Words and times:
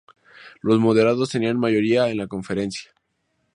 Los 0.63 0.79
moderados 0.79 1.29
tenían 1.29 1.59
mayoría 1.59 2.09
en 2.09 2.17
la 2.17 2.25
conferencia. 2.25 2.89